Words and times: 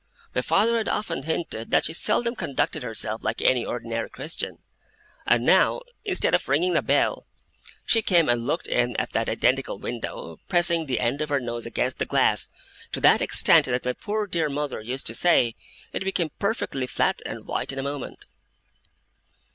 My 0.33 0.41
father 0.41 0.77
had 0.79 0.89
often 0.89 1.21
hinted 1.21 1.69
that 1.69 1.85
she 1.85 1.93
seldom 1.93 2.33
conducted 2.35 2.81
herself 2.81 3.23
like 3.23 3.39
any 3.39 3.63
ordinary 3.63 4.09
Christian; 4.09 4.57
and 5.27 5.45
now, 5.45 5.81
instead 6.03 6.33
of 6.33 6.49
ringing 6.49 6.73
the 6.73 6.81
bell, 6.81 7.27
she 7.85 8.01
came 8.01 8.27
and 8.27 8.47
looked 8.47 8.65
in 8.67 8.95
at 8.95 9.11
that 9.11 9.29
identical 9.29 9.77
window, 9.77 10.39
pressing 10.49 10.87
the 10.87 10.99
end 10.99 11.21
of 11.21 11.29
her 11.29 11.39
nose 11.39 11.67
against 11.67 11.99
the 11.99 12.07
glass 12.07 12.49
to 12.93 12.99
that 13.01 13.21
extent, 13.21 13.67
that 13.67 13.85
my 13.85 13.93
poor 13.93 14.25
dear 14.25 14.49
mother 14.49 14.81
used 14.81 15.05
to 15.05 15.13
say 15.13 15.53
it 15.93 16.03
became 16.03 16.31
perfectly 16.39 16.87
flat 16.87 17.21
and 17.23 17.45
white 17.45 17.71
in 17.71 17.77
a 17.77 17.83
moment. 17.83 18.25